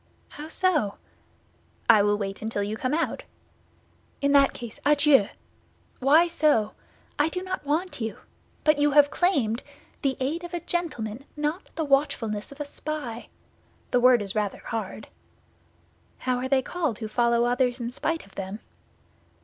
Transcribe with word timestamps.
"How 0.29 0.47
so?" 0.47 0.95
"I 1.87 2.01
will 2.01 2.17
wait 2.17 2.41
until 2.41 2.63
you 2.63 2.75
come 2.75 2.95
out." 2.95 3.21
"In 4.19 4.31
that 4.31 4.51
case, 4.51 4.79
adieu." 4.83 5.27
"Why 5.99 6.25
so?" 6.25 6.73
"I 7.19 7.29
do 7.29 7.43
not 7.43 7.67
want 7.67 8.01
you." 8.01 8.17
"But 8.63 8.79
you 8.79 8.93
have 8.93 9.11
claimed—" 9.11 9.61
"The 10.01 10.17
aid 10.19 10.43
of 10.43 10.55
a 10.55 10.59
gentleman, 10.59 11.25
not 11.37 11.69
the 11.75 11.85
watchfulness 11.85 12.51
of 12.51 12.59
a 12.59 12.65
spy." 12.65 13.27
"The 13.91 13.99
word 13.99 14.23
is 14.23 14.33
rather 14.33 14.63
hard." 14.65 15.07
"How 16.17 16.37
are 16.39 16.49
they 16.49 16.63
called 16.63 16.97
who 16.97 17.07
follow 17.07 17.45
others 17.45 17.79
in 17.79 17.91
spite 17.91 18.25
of 18.25 18.33
them?" 18.33 18.59